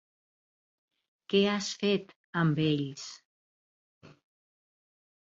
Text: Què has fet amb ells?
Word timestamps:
Què 1.33 1.41
has 1.49 1.67
fet 1.81 2.15
amb 2.41 2.61
ells? 2.63 3.03